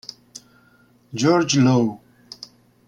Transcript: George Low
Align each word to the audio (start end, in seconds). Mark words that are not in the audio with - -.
George 1.13 1.59
Low 1.61 2.01